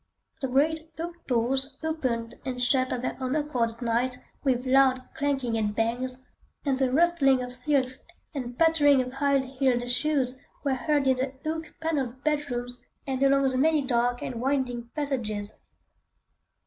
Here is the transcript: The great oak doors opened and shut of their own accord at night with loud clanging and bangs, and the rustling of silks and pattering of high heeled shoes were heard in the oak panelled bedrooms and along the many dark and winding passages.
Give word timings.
The 0.41 0.47
great 0.47 0.89
oak 0.97 1.27
doors 1.27 1.77
opened 1.83 2.33
and 2.43 2.59
shut 2.59 2.91
of 2.91 3.03
their 3.03 3.15
own 3.21 3.35
accord 3.35 3.69
at 3.69 3.81
night 3.83 4.17
with 4.43 4.65
loud 4.65 5.07
clanging 5.13 5.55
and 5.59 5.75
bangs, 5.75 6.25
and 6.65 6.75
the 6.75 6.91
rustling 6.91 7.43
of 7.43 7.53
silks 7.53 8.03
and 8.33 8.57
pattering 8.57 8.99
of 9.03 9.13
high 9.13 9.37
heeled 9.37 9.87
shoes 9.91 10.39
were 10.63 10.73
heard 10.73 11.05
in 11.05 11.17
the 11.17 11.33
oak 11.47 11.75
panelled 11.81 12.23
bedrooms 12.23 12.77
and 13.05 13.21
along 13.21 13.47
the 13.49 13.59
many 13.59 13.83
dark 13.85 14.23
and 14.23 14.41
winding 14.41 14.89
passages. 14.95 15.51